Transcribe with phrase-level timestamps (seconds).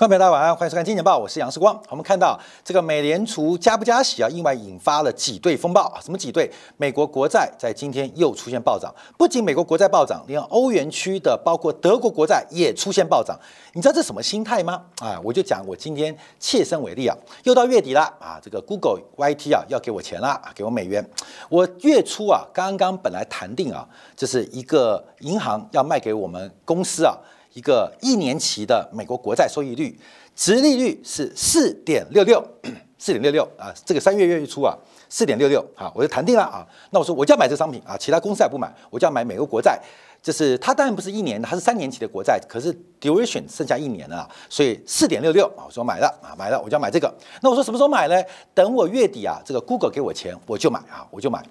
[0.00, 1.78] 观众朋友大家晚安，欢迎收看《金钱报》，我是杨世光。
[1.90, 6.00] 我们看到这个美联储加不加息啊，意外引发了挤兑风暴啊。
[6.02, 6.50] 什么挤兑？
[6.78, 13.38] 美国国债在今天又出现暴涨，不仅美国国债暴涨，连欧元区的包括德国国债也出现暴涨。
[13.74, 14.82] 你知道这什么心态吗？
[15.02, 21.06] 啊，我就讲我今天切身为例啊，又到月底了啊，这个 Google YT 啊要给我钱了，给我美元。
[21.50, 23.86] 我月初啊刚刚本来谈定啊，
[24.16, 27.14] 这是一个银行要卖给我们公司啊。
[27.52, 29.98] 一个一年期的美国国债收益率，
[30.34, 32.44] 值利率是四点六六，
[32.98, 34.76] 四点六六啊，这个三月月初啊，
[35.08, 36.66] 四点六六啊，我就谈定了啊。
[36.90, 39.80] 那我说我就要买这商品啊，其他公司也不买，我就要买美国国债。
[40.22, 47.10] 就是它当然不是一年的，它是三年期的国债，可是 duration 剩下一年了，所以四点六六啊，我说买了啊，买了我就要买这个。
[47.40, 48.22] 那我说什么时候买呢？
[48.52, 51.42] 等我月底啊，这个 Google 给我钱，我就买啊，我就买。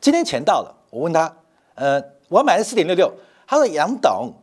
[0.00, 1.32] 今天钱到了，我问他，
[1.76, 3.12] 呃，我要买的四点六六，
[3.46, 4.34] 他说杨董。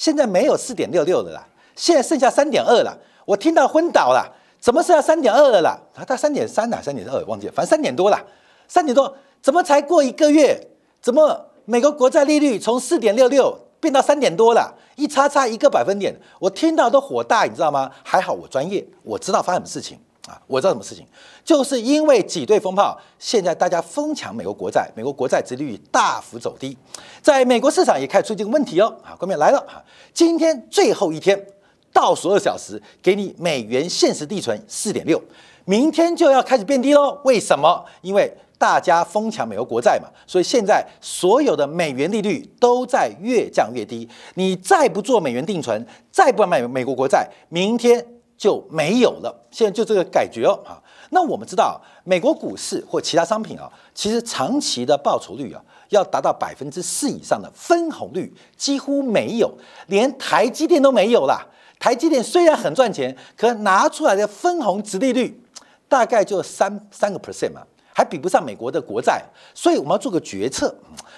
[0.00, 2.98] 现在没有四点六六的啦，现在剩下三点二了。
[3.26, 5.78] 我听到昏倒了，怎么剩下三点二了啦？
[5.94, 8.18] 啊，他三点三呐，三点二忘记了，反正三点多了，
[8.66, 10.58] 三点多，怎么才过一个月？
[11.02, 14.74] 怎么美国国债利率从四点六六变到三点多了？
[14.96, 17.90] 一差差一个百分点，我听到都火大，你知道吗？
[18.02, 19.98] 还好我专业，我知道发生什么事情。
[20.28, 21.06] 啊，我知道什么事情，
[21.42, 26.76] 就是因为挤兑风暴，现在大家疯抢美国国债，美国国债殖利率大幅走低，
[27.22, 28.94] 在美国市场也开始出现个问题哦。
[29.02, 31.42] 啊，关面来了啊，今天最后一天，
[31.90, 35.20] 倒数二小时，给你美元现实地存四点六，
[35.64, 37.18] 明天就要开始变低喽。
[37.24, 37.82] 为什么？
[38.02, 44.06] 因为大家疯抢美国国债嘛，所以现在所有的美元利率都在越降越低。
[44.34, 48.04] 你再不做美元定存，再不买美国国债，明天。
[48.40, 50.80] 就没有了，现在就这个感觉哦啊。
[51.10, 59.52] 那我们知道，美国股市或其他商品啊，其实长期的报酬率啊，要达到百分之四以上的分红率几乎没有，
[59.88, 61.46] 连台积电都没有啦。
[61.78, 65.38] 台积电虽然很赚钱，可拿出来的分红值利率
[65.86, 67.60] 大概就三三个 percent 嘛，
[67.92, 69.22] 还比不上美国的国债。
[69.54, 70.74] 所以我们要做个决策，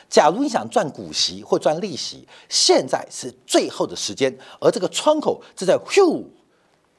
[0.08, 6.24] 假如你想赚股息或赚利息，现在是最后的时间，而这个窗口正在咻。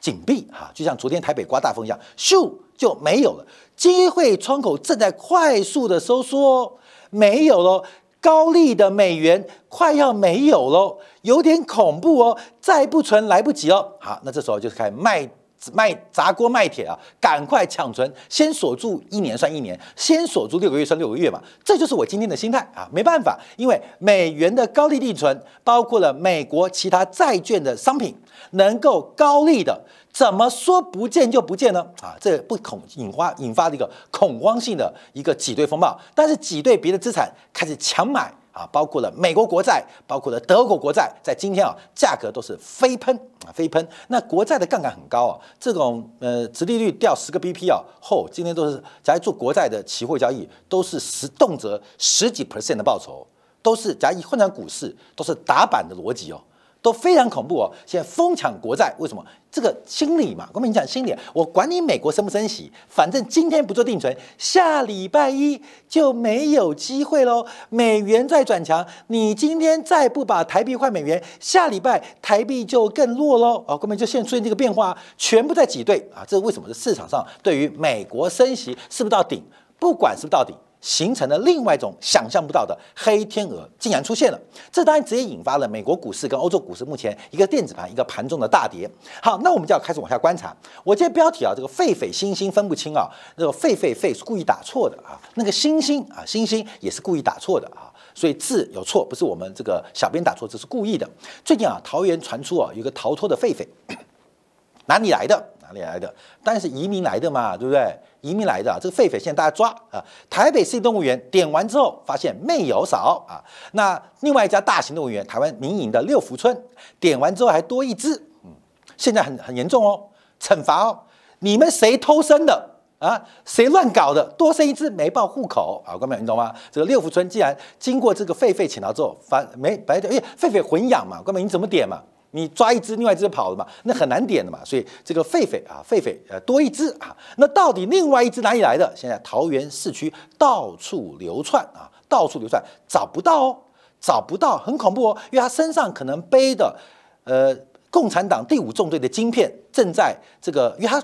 [0.03, 3.45] 紧闭哈，就像昨天台北刮大风一样，咻就没有了。
[3.73, 6.77] 机会窗口正在快速的收缩，
[7.09, 7.81] 没有了。
[8.19, 12.37] 高利的美元快要没有喽，有点恐怖哦。
[12.59, 13.93] 再不存来不及哦。
[14.01, 15.29] 好，那这时候就是开始卖。
[15.71, 16.97] 卖砸锅卖铁啊！
[17.21, 21.41] 赶快抢存，先锁住一年算一年，先锁住六个月算六个月嘛。
[21.63, 22.89] 这就是我今天的心态啊！
[22.91, 28.15] 没办法，因为美元的高利率存，包括了美国其他债券的商品，
[28.51, 29.81] 能够高利的，
[30.11, 31.85] 怎么说不见就不见呢？
[32.01, 38.33] 啊，这不恐引发引发的一个恐慌性的一个挤兑风暴，但是挤兑别的资产开始强买。
[38.53, 43.13] 啊，包括了美国国债，包括了德国国债，在今天啊，价格都是飞喷
[43.45, 43.85] 啊，飞喷。
[44.07, 53.25] 那国债的杠杆很高啊，这种呃，直利率掉十个 BP 啊，后今天都是假如做国债的期货交易，都是十动辄十几 percent 的报酬，
[53.63, 56.39] 都是假如混成股市，都是打板的逻辑哦。
[56.83, 57.71] 都非常恐怖哦！
[57.87, 59.25] 现在疯抢国债，为什么？
[59.49, 61.15] 这个心理嘛，我跟你讲心理。
[61.31, 67.45] 我管你美国升不升息，反正今天不做定存，下礼拜一就没有机会喽。
[67.69, 73.63] 美元在转强，你今天再不把台币换美元，下礼拜台币就更弱喽。
[73.67, 76.25] 哦，根本就现在出现这个变化，全部在挤兑啊！
[76.27, 76.67] 这是为什么？
[76.67, 79.41] 是市场上对于美国升息是不是到顶？
[79.79, 80.53] 不管是不是到顶。
[80.83, 84.39] 形成了另外一种想象不到的黑天鹅，竟然出现了。
[84.69, 88.87] 这当然直接引发了美国股市跟欧洲股市目前一个电子盘一个盘中的大跌。
[89.21, 90.53] 好，那我们就要开始往下观察。
[90.83, 93.07] 我今天标题啊，这个狒狒星星分不清啊，
[93.37, 101.09] 这个狒狒狒是故意打错的啊，那个星星啊星星也是故意打错的啊，所以字有错，不是我们这个小编打错，这是故意的。
[101.45, 103.65] 最近啊，桃园传出啊，有个逃脱的狒狒，
[104.87, 105.52] 哪里来的？
[105.73, 106.13] 哪里来的？
[106.43, 107.93] 当然是移民来的嘛，对不对？
[108.21, 110.01] 移民来的这个狒狒，现在大家抓啊！
[110.29, 113.43] 台北市动物园点完之后，发现没有少啊。
[113.73, 116.57] 那另外一家大型动物园，台湾民营的六福村，
[117.01, 118.15] 点完之后还多一只，
[118.45, 118.51] 嗯，
[118.95, 119.99] 现在很很严重哦，
[120.39, 120.99] 惩罚哦！
[121.39, 123.21] 你们谁偷生的啊？
[123.43, 124.23] 谁乱搞的？
[124.37, 125.97] 多生一只没报户口啊？
[125.97, 126.55] 哥们你懂吗？
[126.71, 132.01] 这个六福村既然经过这个狒狒请到之后，反没白哎，狒狒混养嘛，哥们你怎么点嘛？
[132.35, 133.65] 你抓一只，另外一只跑了嘛？
[133.83, 134.59] 那很难点的嘛。
[134.65, 137.15] 所以这个狒狒啊，狒狒呃多一只啊。
[137.37, 138.91] 那到底另外一只哪里来的？
[138.95, 143.57] 现在桃园市区到处流窜啊，到处流窜，找不到哦，
[144.01, 145.17] 找不到，很恐怖哦。
[145.31, 146.75] 因为它身上可能背的
[147.23, 147.55] 呃
[147.91, 150.99] 共产党第五纵队的晶片，正在这个，因为它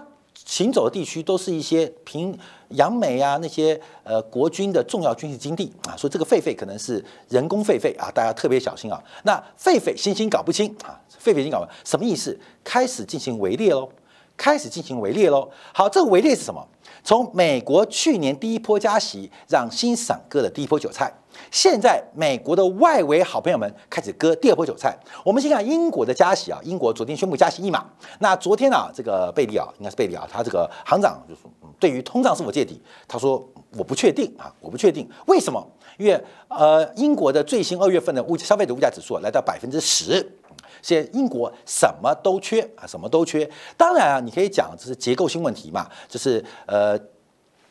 [0.46, 2.38] 行走的地区都是一些平
[2.70, 9.02] 杨梅啊那些呃国军的重要军事基地啊，所以这个狒狒可能是人工狒狒啊，大家特别小心啊。
[9.24, 12.40] 那狒狒猩猩搞不清啊，狒狒星星搞不什么意思？
[12.64, 13.90] 开始进行围猎喽，
[14.38, 15.50] 开始进行围猎喽。
[15.74, 16.66] 好，这个围猎是什么？
[17.04, 21.12] 从美国去年第一波加息，让新赏割的第一波韭菜。
[21.51, 24.98] 现在美国的外围好朋友们开始割第二波韭菜。
[25.24, 27.86] 我们先看英国的加息啊，英国昨天宣布加息一码。
[28.19, 31.50] 那昨天啊，这个贝利啊，应该是贝利啊，他这个行长就说，
[31.80, 33.48] 对于通胀是否见底，他说
[33.78, 35.10] 我不确定啊，我不确定。
[35.28, 35.66] 为什么？
[35.98, 40.39] 因为呃，英国的最新二月份的物消费者物价指数来到百分之十。
[40.81, 43.50] 现在英国什么都缺啊，什么都缺。
[43.77, 46.98] 当然啊，你可以讲这是结构性问题嘛，就是呃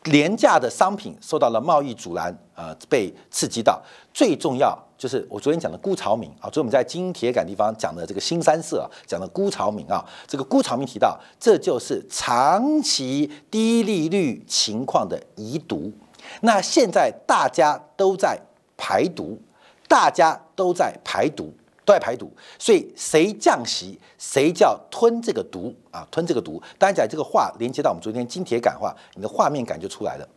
[0.05, 3.81] 廉价的商品受到了贸易阻拦，呃被刺激到。
[4.13, 15.91] 最重要就是我昨天讲的辜朝明啊，所以我们在金铁杆地方讲的这个新三色讲的辜朝明啊，这个辜朝明提到，这就是长期低利率情况的遗毒。
[16.41, 18.37] 那现在大家都在
[18.77, 19.37] 排毒，
[19.87, 21.53] 大家都在排毒。
[21.89, 26.07] 都在排毒，所以谁降息，谁叫吞这个毒啊？
[26.11, 26.61] 吞这个毒。
[26.77, 30.29] 当然讲这个话连接到我们昨天金铁感话，你的画面感就出来了。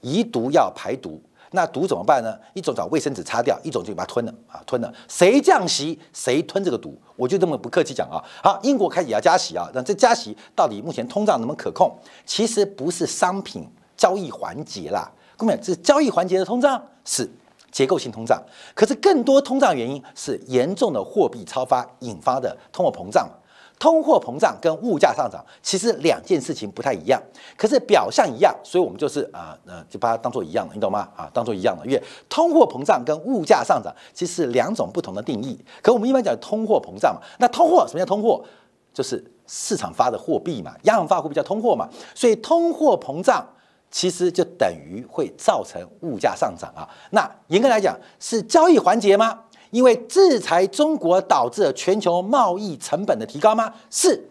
[0.00, 1.20] 遗毒要排毒，
[1.50, 2.38] 那毒怎么办呢？
[2.54, 4.94] 一种找卫生纸擦掉，一种就把它吞了啊，吞了。
[5.08, 6.96] 谁降息，谁吞这个毒。
[7.16, 8.22] 我就这么不客气讲啊。
[8.40, 11.92] 好，英国开始要加息啊，那这加息到底目前通胀能不能可控？
[12.24, 17.28] 其实不是商品交易环节啦，各位，这交易环节的通胀是。
[17.72, 18.40] 结构性通胀，
[18.74, 23.28] 可是更多通胀原因是严重的货币超发引发的通货膨胀。
[23.78, 27.20] 通货膨胀跟物价上涨其实两件事情不太一样，
[27.56, 31.08] 可是表象一样，所以我们就是啊呃就把它当做一样的，你懂吗？
[31.16, 35.58] 啊，当做一样的，因为通货膨胀跟物价上涨其实两种不同的定义。
[35.82, 38.44] 可我们一般讲通货膨胀嘛，那通货什么叫通货？
[38.94, 43.44] 就是市场发的货币嘛，央行发货币叫通货嘛，所以通货膨胀。
[43.92, 46.88] 其实就等于会造成物价上涨啊。
[47.10, 49.38] 那严格来讲是交易环节吗？
[49.70, 53.72] 因为制裁中国导致了全球贸易成本的提高吗？
[53.90, 54.28] 是。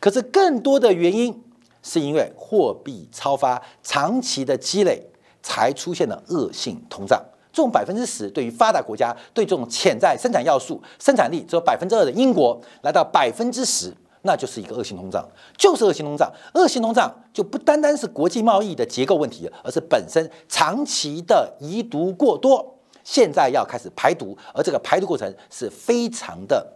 [0.00, 1.42] 可是更多的原因
[1.82, 5.02] 是因为货币超发长期的积累
[5.42, 7.24] 才出现了恶性通胀。
[7.52, 13.92] 这种百分之十对于发达国家对这种潜在生产要素生产力只有百分之二的英国来到百分之十。
[14.22, 15.26] 那就是一个恶性通胀，
[15.56, 16.30] 就是恶性通胀。
[16.54, 26.66] 恶性通胀就不单单是国际贸易的结构问题，而是本身长期的遗毒过多，现在要开始排毒，而这个排毒过程是非常的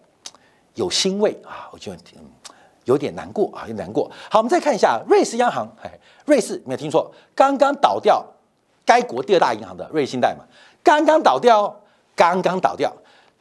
[0.74, 1.96] 有腥味啊，我觉得
[2.84, 4.10] 有点难过啊，有点难过。
[4.30, 5.90] 好，我们再看一下瑞士央行，哎，
[6.24, 8.24] 瑞士没有听错，刚刚倒掉
[8.86, 10.44] 该国第二大银行的瑞信贷嘛，
[10.82, 11.80] 刚刚倒掉，
[12.14, 12.94] 刚刚倒掉，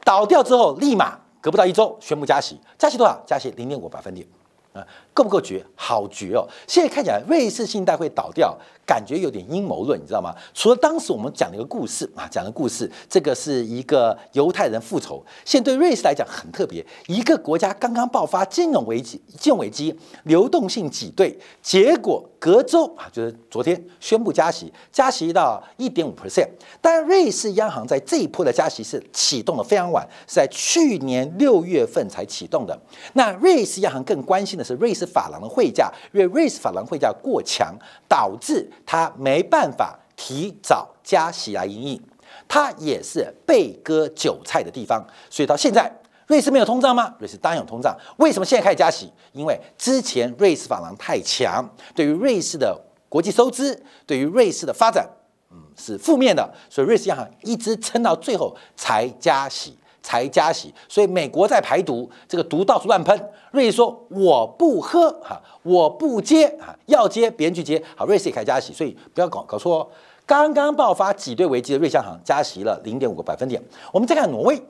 [0.04, 1.21] 倒掉之后立马。
[1.42, 3.20] 隔不到一周，宣布加息，加息多少？
[3.26, 4.24] 加息零点五百分点，
[4.72, 5.64] 啊，够不够绝？
[5.74, 6.46] 好绝哦！
[6.66, 8.56] 现在看起来瑞士信贷会倒掉。
[8.84, 10.34] 感觉有点阴谋论，你知道吗？
[10.52, 15.24] 除了当时我们讲的一个故事啊，讲的故事，这个是一个犹太人复仇。
[15.44, 26.48] 现在对瑞士来讲很特别，一个国家刚刚爆发金融危机，金融危机流动性挤兑，结果隔周啊，就是昨天宣布加息，加息到一点五 percent。
[26.80, 32.76] 但瑞士央行在这一波的加息是启动的非常晚，是在去年六月份才启动的。
[33.12, 37.74] 那瑞士央行更关心的是瑞士法郎的汇价，因为瑞士法郎汇价过强，
[38.08, 42.02] 导致它没办法提早加息来盈利，
[42.46, 45.04] 它也是被割韭菜的地方。
[45.30, 45.90] 所以到现在，
[46.26, 47.14] 瑞士没有通胀吗？
[47.18, 47.96] 瑞士当然有通胀。
[48.18, 49.12] 为什么现在开始加息？
[49.32, 55.08] 因为之前瑞士法郎太强，对于瑞士的国际收支，对于瑞士的发展，
[55.50, 56.52] 嗯，是负面的。
[56.70, 59.76] 所以瑞士央行一直撑到最后才加息。
[60.04, 63.16] 才加息，所以美国在排毒，这个毒到处乱喷。
[63.52, 67.82] 瑞士说我不喝哈，我不接啊，要接别人去接。
[67.94, 69.88] 好，瑞士也开始加息，所以不要搞搞错哦。
[70.26, 73.62] 刚刚爆发挤兑危机的瑞央行加息了零点五个百分点。
[73.92, 74.60] 我们再看挪威，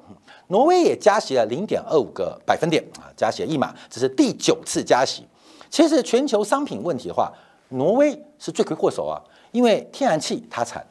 [0.48, 5.24] 挪威也加息了零点二五个百分点啊，加息了一码，这是第九次加息。
[5.70, 7.32] 其实全球商品问题的话，
[7.68, 9.22] 挪威是罪魁祸首啊，
[9.52, 10.84] 因为天然气它产，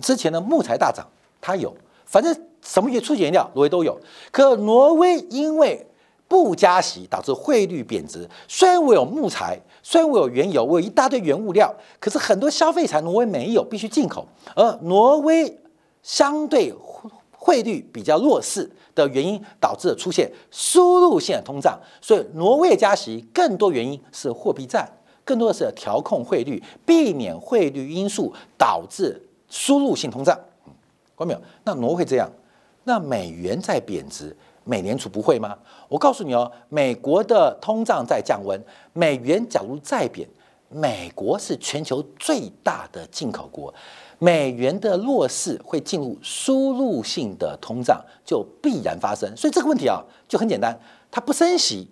[0.00, 1.06] 之前的木材大涨
[1.40, 2.34] 它有，反正。
[2.62, 3.96] 什么原初原料，挪威都有。
[4.32, 5.86] 可挪威因为
[6.28, 8.28] 不加息，导致汇率贬值。
[8.48, 14.26] 虽然我有木材，虽然我有原油，我有一大堆原物料，可是很多消费产挪威没有，必须进口。
[14.54, 15.60] 而挪威
[16.02, 16.74] 相对
[17.30, 21.78] 汇率比较弱势的原因，导致了出现输入性的通胀。
[22.00, 24.90] 所以挪威加息更多原因是货币战，
[25.24, 30.36] 更多的是调控汇率，避免汇率因素导致输入性通胀。
[31.14, 31.40] 关没有？
[31.62, 32.28] 那挪威这样。
[32.82, 34.36] 那美元在贬值，
[34.66, 35.56] 美联储不会吗？
[35.88, 38.60] 我告诉你哦，美国的通胀在降温，
[38.92, 40.28] 美元假如再贬，
[40.68, 43.72] 美国是全球最大的进口国，
[44.18, 49.32] 美元的弱势会进入输入性的通胀，就必然发生。
[49.36, 50.76] 所以这个问题啊，就很简单，
[51.12, 51.88] 它不升息，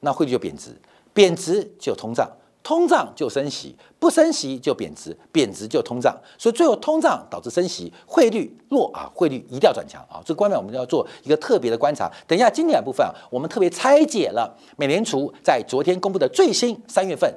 [0.00, 0.76] 那汇率就贬值，
[1.14, 2.28] 贬值就通胀。
[2.62, 10.20] 通胀就升息，不升息就贬值，贬值就通胀，所以最后通胀导致升息，汇率弱啊，汇率一定要转强啊。
[10.24, 12.10] 这个观点我们要做一个特别的观察。
[12.26, 17.34] 等一下经典部分啊，我们特别拆解了美联储在昨天公布的最新三月份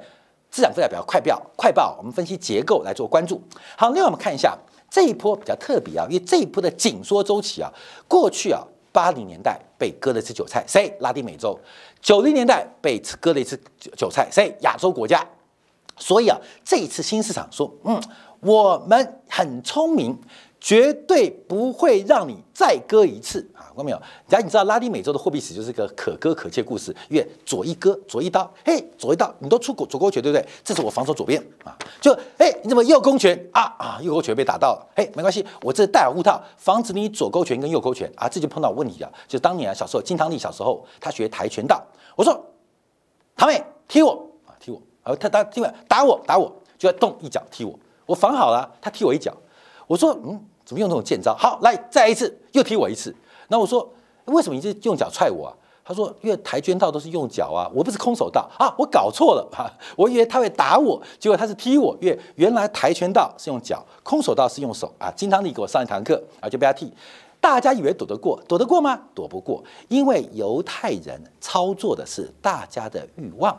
[0.50, 3.42] 资产负债表快表快报，我们分析结构来做关注。
[3.76, 4.56] 好，另外我们看一下
[4.90, 7.72] 这一波比较特别啊，因为这一波的紧缩周期啊，
[8.06, 8.62] 过去啊
[8.92, 10.94] 八零年代被割了一次韭菜，谁？
[11.00, 11.58] 拉丁美洲。
[12.04, 13.58] 九零年代被割了一次
[13.96, 14.52] 韭菜，所以？
[14.60, 15.26] 亚洲国家。
[15.96, 17.98] 所以啊，这一次新市场说，嗯，
[18.40, 20.14] 我们很聪明，
[20.64, 23.68] 绝对不会让你再割一次啊。
[23.68, 24.00] 看到没有？
[24.26, 30.48] 假如你知道拉丁美洲的货币史就是个可歌可泣故事，因为左一割，左一刀，嘿，左一刀，你都出国左勾拳，对不对？
[30.64, 33.98] 这是我防守左边啊，就嘿，你怎么右勾拳啊啊？
[34.00, 39.12] 右勾拳被打到了，嘿，没关系，我这戴耳护套，防止你左勾拳跟右勾拳啊，这就碰到问题了。
[39.28, 41.84] 就当年啊，小时候金汤力小时候他学跆拳道。
[42.16, 42.42] 我说，
[43.36, 44.12] 堂妹踢我
[44.46, 45.14] 啊，踢我啊！
[45.16, 47.78] 他打踢我打我打我，就要动一脚踢我。
[48.06, 49.30] 我防好了，他踢我一脚。
[49.86, 51.34] 我说，嗯，怎么用这种贱招？
[51.34, 53.14] 好，来再一次，又踢我一次。
[53.48, 53.88] 那我说，
[54.26, 55.54] 为什么你是用脚踹我啊？
[55.86, 61.94] 他说，因为跆拳道都是用脚啊，我不是空手道啊，我搞错了哈， 我以为他会打我，结果他是踢我。
[62.00, 65.12] 因为原来跆拳道是用脚，空手道是用手啊。
[65.14, 66.90] 金汤力给我上一堂课啊，就被他踢。
[67.38, 68.98] 大家以为躲得过，躲得过吗？
[69.14, 73.54] 躲不过，因为犹太人操作的是大家的欲望，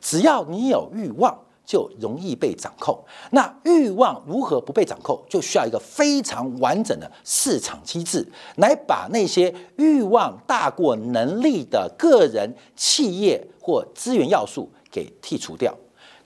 [0.00, 1.38] 只要你有欲望，
[1.72, 3.02] 就容易被掌控。
[3.30, 5.18] 那欲望如何不被掌控？
[5.26, 15.74] 就需要一个非常完整的市场机制，来把那些欲望大过能力的个人、企业或资源要素给剔除掉。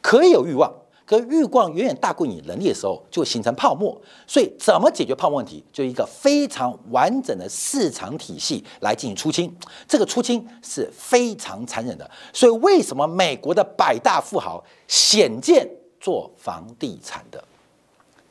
[0.03, 0.73] 可以有欲望。
[1.07, 3.97] 可欲望远远大过你能力的时候，就形成泡沫。
[4.27, 5.65] 所以，怎么解决泡沫问题？
[5.73, 9.57] 就一个非常完整的市场体系来进行出清。
[9.87, 12.11] 这个出清是非常残忍的。
[12.33, 15.71] 所以，为什么美国的百大富豪显见
[16.01, 17.43] 做房地产的？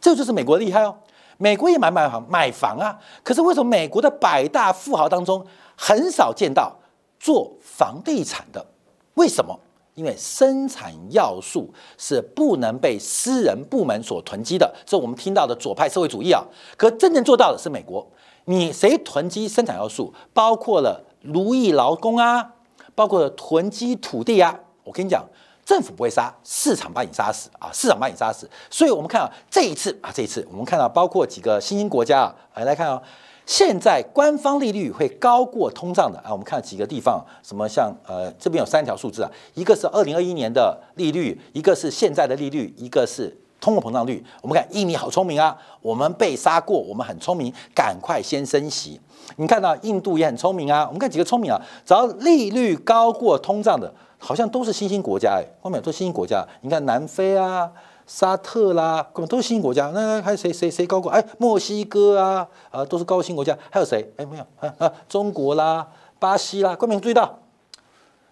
[0.02, 0.94] 这就是美国厉害哦。
[1.38, 3.00] 美国也买买房买房啊。
[3.24, 5.46] 可是，为什么美国的百大富豪当中
[5.78, 6.78] 很少见到
[7.18, 8.66] 做房地产的？
[9.14, 9.58] 为什么？
[9.96, 16.44] 因为生产要素是不能被私人部门所囤积的，这我们听到的左派社会主义啊。
[16.78, 18.06] 可真正做到的是美国，
[18.46, 22.52] 你谁囤积生产要素，包括了奴役劳工啊，
[22.94, 24.60] 包括了囤积土地啊。
[24.84, 25.26] 我跟你讲，
[25.66, 28.50] 政府不会杀，市场把你杀死啊，市场把你杀死。
[28.70, 33.02] 所以我们看啊，这一次啊，这一次我们看到包括几个新兴国家啊，来来看啊。
[33.46, 44.24] 现在官方利率会高过通胀的啊，我们看几个地方，什么像呃这边有三条数字啊，一个是二零二一年的利率，一个是现在的利率，一个是通货膨胀率。
[44.42, 49.00] 我们看印尼好聪明啊，我们被杀过，我们很聪明，赶快先升息。
[49.36, 57.72] 你看到印度也很聪明啊，我们看几个聪明啊，只要利率高过通胀的，好像都是新兴国家哎，后面都是新兴国家，你看南非啊。
[58.08, 59.92] 沙特啦，都是新兴国家。
[59.94, 61.12] 那还有谁谁谁高过？
[61.12, 63.58] 哎，墨西哥啊，啊，都是高新国家。
[63.72, 64.14] 还有谁？
[64.18, 65.88] 哎，没有啊啊，中国啦，
[66.20, 66.76] 巴西啦。
[66.76, 67.40] 观众注意到，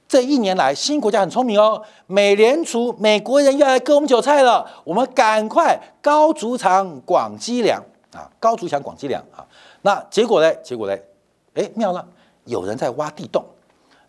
[0.08, 1.82] 这一年来，新国家很聪明哦。
[2.06, 7.82] 美联储，美国人要来割我们韭菜了，我们赶快高筑墙广积粮
[8.13, 9.46] 啊，高筑墙广积粮啊。
[9.82, 10.53] 那结果呢？
[10.63, 10.96] 结果呢？
[11.56, 12.08] 哎，妙了，
[12.46, 13.44] 有人在挖地洞，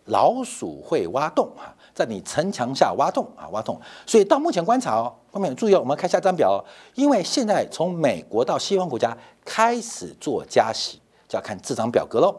[0.05, 1.73] 老鼠会挖洞啊。
[1.95, 3.79] 在你城墙下挖洞啊，挖洞。
[4.05, 6.59] 所以到目前观察哦，后面注意哦，我们看下张表哦。
[6.93, 10.99] 因为现在从美国到西方国家开始做加息，
[11.29, 12.35] 就要看这张表格喽。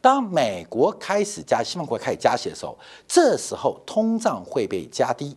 [0.00, 5.36] 当美国开始加，西方国家开始加息的时候，这时候通胀会被加低。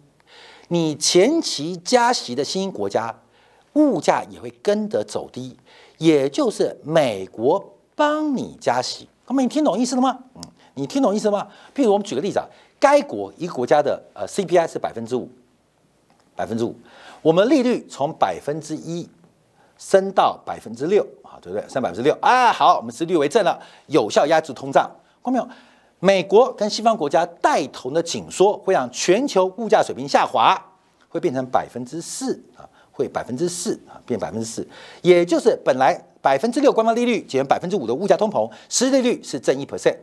[0.70, 3.13] 你前期加息的新兴国家，
[3.74, 5.58] 物价也会跟着走低，
[5.98, 9.10] 也就是美国帮你加息。
[9.27, 10.17] 那么你听懂意思了吗？
[10.36, 10.41] 嗯，
[10.75, 11.48] 你听懂意思吗？
[11.75, 12.48] 譬如我们举个例子啊。
[12.81, 15.29] 该国一个国家的呃 CPI 是百分之五，
[16.35, 16.75] 百分之五，
[17.21, 19.07] 我们利率从百分之一
[19.77, 21.69] 升到百分之六啊，对不对？
[21.69, 24.89] 升百分之六啊，好，我们是率为正了，有效压制通胀。
[25.23, 25.47] 看到没有？
[26.00, 30.59] 美国跟西方国家带头的紧缩，会让全球物价水平下滑，
[31.07, 34.67] 会变成百分之四啊，会百分之四啊，变百分之四，
[35.03, 39.95] 也就是本来百分之六官方利率减百分之五的物价通膨，实际利率是正一 percent。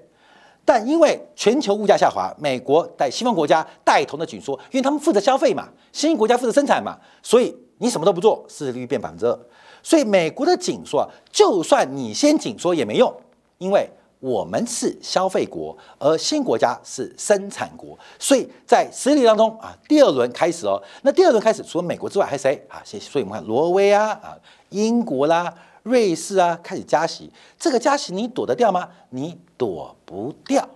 [0.68, 9.40] 但因为全球物价下滑，美国在西方国家带头的紧缩，因为他们负责消费嘛，新兴国家负责生产嘛，所以你什么都不做，市值率变百分之二。
[9.82, 13.10] 所以美国的紧缩，就算你先紧缩也没用，
[13.56, 13.88] 因为
[14.20, 20.82] 我们是消费国，而新国家是生产国，所以在实力当中啊，第二轮开始哦。
[21.00, 22.82] 那第二轮开始，除了美国之外，还有谁啊？
[22.84, 24.36] 所以我们看挪威啊啊，
[24.68, 25.54] 英国啦、
[25.88, 27.32] 瑞士啊，开始加息。
[27.58, 28.88] 这个加息你躲得掉吗？
[29.10, 30.68] 你躲不掉，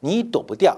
[0.00, 0.76] 你躲不掉。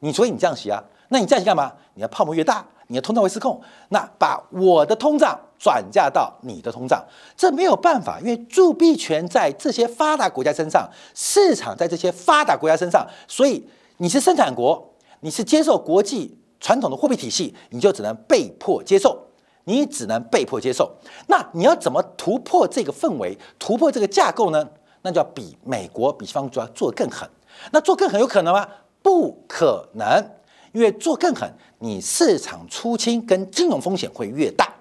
[0.00, 0.82] 你所以你降息啊？
[1.10, 1.72] 那你降息干嘛？
[1.94, 3.60] 你的泡沫越大，你的通胀会失控。
[3.90, 5.38] 那把我的通胀。
[5.58, 7.02] 转嫁到你的通胀，
[7.34, 13.66] 这没有办法，因为铸币权在这些发达国家身上，市场在这些发达国家身上，所以
[13.96, 19.18] 你是生产国，你是接受国际传统的货币体系，你就只能被迫接受，
[19.66, 20.90] 你只能被迫接受。
[21.28, 24.66] 那你要怎么突破这个氛围，突破这个架构呢？
[25.02, 27.28] 那就要比美国、比西方主要做更狠。
[27.70, 28.66] 那做更狠有可能吗？
[29.02, 30.30] 不可能，
[30.72, 34.72] 因为做更狠，你市场出清跟金融风险会越大。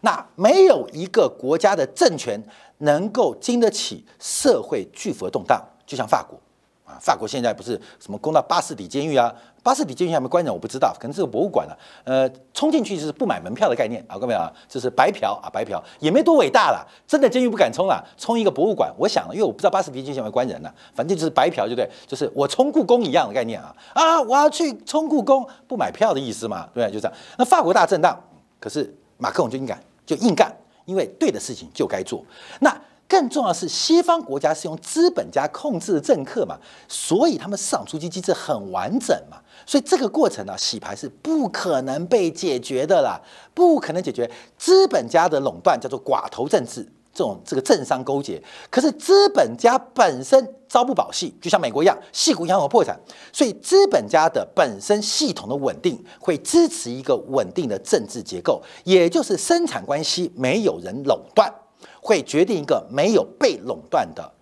[0.00, 2.40] 那没有一个国家的政权
[2.78, 6.38] 能够经得起社会巨幅的动荡，就像法国
[6.84, 11.78] 啊，法国现在不是什么攻到巴士底监狱啊，巴士底监狱还没关人，我不知道，可能是个博物馆了。
[12.04, 21.90] 呃，冲进去就是不买门票的概念啊，各位啊，这是白嫖啊，白嫖也没多伟大了，真的监狱不敢冲了，冲一个博物馆，我想，因为我不知道巴士底监狱有没关人呢，反正就是白嫖，对不对？
[22.06, 27.16] 就是我冲故宫一样的概念啊啊，我要去冲故宫，不买票的意思嘛，对不对，就这样。
[27.36, 28.18] 那法国大震荡，
[28.58, 29.78] 可是马克龙就应该。
[30.08, 30.50] 就硬干，
[30.86, 32.24] 因为对的事情就该做。
[32.60, 32.74] 那
[33.06, 36.56] 更重要的是，西方国家是用资本家控制的政客嘛，
[36.88, 39.36] 所以他们市场出击机制很完整嘛，
[39.68, 43.20] 所以这个过程呢，洗牌是不可能被解决的啦，
[43.52, 46.90] 不可能解决资本家的垄断，叫做寡头政治。
[47.12, 52.96] 这种这个政商勾结，可是资本家本身朝不保夕，就像美国一样，戏骨银行破产，
[53.32, 61.52] 所以资本家的本身系统的稳定会支持一个稳定的政治结构，也就是生产关系没有人垄断，
[62.00, 64.32] 会决定一个没有被垄断的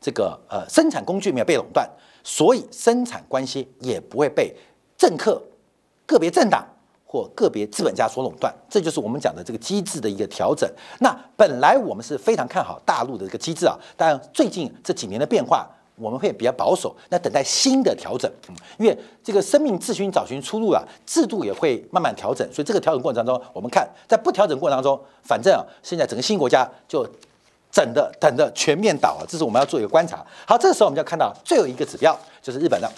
[0.00, 1.90] 这个呃生产工具没有被垄断，
[2.22, 4.54] 所以生产关系也不会被
[5.00, 5.42] 政客、
[6.04, 6.64] 个别政党。
[7.12, 10.70] 或个别资本家所垄断，这就是我们讲的这个机制的一个调整。
[11.00, 16.94] 那本来我们是非常看好大陆的这个机制啊，但最近这几年的变化，我们会比较保守。
[17.08, 22.48] 那等待新的调整，嗯因为这个生命自寻找寻出路啊，制度也会慢慢调整。
[22.52, 27.04] 所以这个调整过程当中，我们看在不调整过程当中，反正啊，现在整个新国家就
[27.72, 30.24] 整的等的全面倒啊，这是我们要做一个观察。
[30.46, 32.88] 好，这个时候我们就要看到最后一个指标，就是日本的。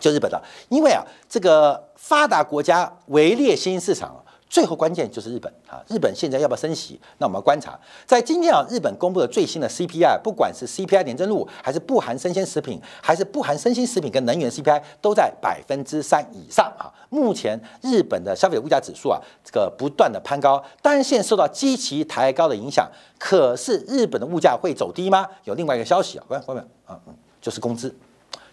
[0.00, 4.16] 就日本的，因为啊，这个发达国家围猎新兴市场，
[4.48, 5.80] 最后关键就是日本啊。
[5.88, 7.00] 日本现在要不要升息？
[7.18, 16.90] 那我们要观察，在今天啊，日本公布的最新的 CPI，不管是 CPI 年增率，还是不含生鲜食品，还是不含生鲜食品跟能源 CPI，都在百分之三以上啊。
[17.10, 22.88] 目前日本的消费者物价指数啊，这个不断的攀高，单线受到基期抬高的影响。
[23.18, 25.26] 可是日本的物价会走低吗？
[25.44, 27.94] 有另外一个消息啊，关关门啊，嗯，就是工资。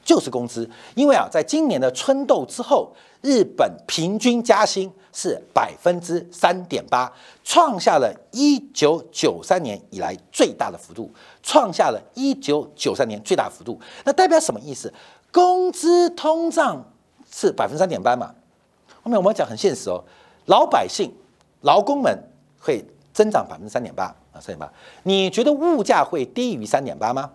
[0.07, 2.89] 就是工资，因为啊，在今年的春斗之后，
[3.21, 7.11] 日本平均加薪是百分之三点八，
[7.43, 11.11] 创下了一九九三年以来最大的幅度，
[11.43, 13.77] 创下了一九九三年最大幅度。
[14.05, 14.91] 那代表什么意思？
[15.29, 16.81] 工资通胀
[17.29, 18.33] 是百分之三点八嘛？
[19.03, 20.01] 后面我们讲很现实哦，
[20.45, 21.11] 老百姓、
[21.63, 22.17] 劳工们
[22.61, 22.81] 会
[23.13, 24.71] 增长百分之三点八啊，三点八。
[25.03, 27.29] 你觉得物价会低于三点八吗？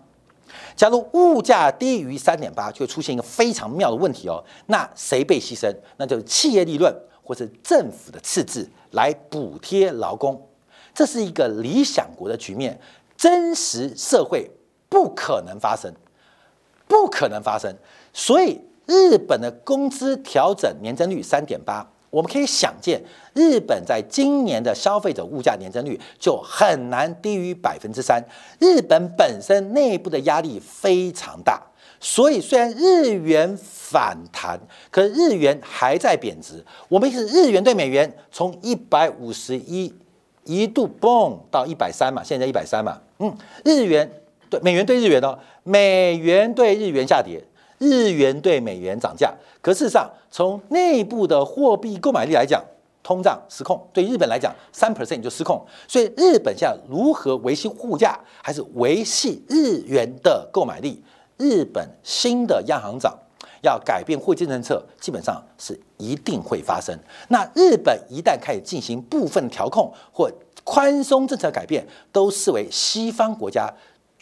[0.75, 4.43] 假如物价低于三点八，就会出现一个非常妙的问题哦。
[4.67, 5.73] 那谁被牺牲？
[5.97, 10.49] 那就是企业利润或是政府的赤字来补贴劳工。
[10.93, 12.79] 这是一个理想国的局面，
[13.15, 14.49] 真实社会
[14.89, 15.93] 不可能发生，
[16.87, 17.75] 不可能发生。
[18.11, 21.89] 所以日本的工资调整年增率三点八。
[22.13, 28.23] 我们可以想见，日本在今年的消费者物价年增率就很难低于百分之三。
[28.59, 31.59] 日本本身内部的压力非常大，
[31.99, 34.59] 所以虽然日元反弹，
[34.91, 36.63] 可日元还在贬值。
[36.87, 39.91] 我们是日元对美元从一百五十一
[40.43, 44.07] 一度蹦到一百三嘛，现在一百三嘛，嗯，日元
[44.51, 47.43] 对美元对日元哦，美元对日元下跌。
[47.83, 52.63] 日元对美元涨价，可事实上，从内部的货币购买力来讲，
[53.03, 53.85] 通胀失控。
[53.91, 55.61] 对日本来讲，三 percent 就失控。
[55.87, 61.03] 所以日本现在如何维系物价，还是维系日元的购买力？
[61.37, 63.13] 日本新的央行长
[63.63, 66.97] 要改变货币政策，基本上是一定会发生。
[67.27, 70.31] 那日本一旦开始进行部分调控或
[70.63, 73.67] 宽松政策改变，都视为西方国家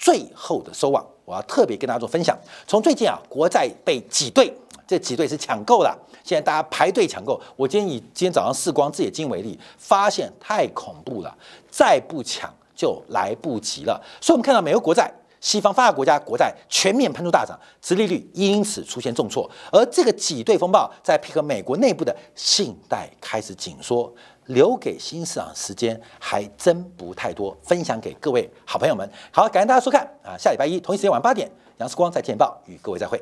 [0.01, 1.05] 最后的收网。
[1.23, 2.37] 我要特别跟大家做分享。
[2.67, 4.51] 从最近啊，国债被挤兑，
[4.85, 5.97] 这挤兑是抢购了。
[6.23, 7.39] 现在大家排队抢购。
[7.55, 11.33] 我今天以今天早上视光自眼睛为例，发现太恐怖了，
[11.69, 14.01] 再不抢就来不及了。
[14.19, 15.09] 所以，我们看到美国国债
[15.39, 24.13] 西方发达国家国债全面喷出大涨，殖利率因此出现重挫，而这个挤兑风暴在配合美国内部的信贷开始紧缩，
[24.47, 27.55] 留给新市场时间还真不太多。
[27.63, 30.37] 分享给各位好朋友们，好，感谢大家收看啊！
[30.37, 33.21] 下礼拜一同一时间晚八点，杨世光在见报与各位再会。